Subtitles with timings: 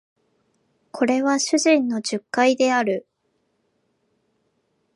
[0.91, 3.05] これは主人の述懐である